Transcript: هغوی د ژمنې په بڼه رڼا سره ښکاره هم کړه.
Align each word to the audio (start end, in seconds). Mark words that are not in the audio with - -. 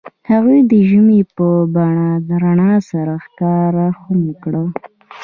هغوی 0.29 0.59
د 0.71 0.73
ژمنې 0.89 1.21
په 1.35 1.47
بڼه 1.73 2.07
رڼا 2.43 2.73
سره 2.91 3.13
ښکاره 3.25 3.87
هم 4.01 4.21
کړه. 4.43 4.63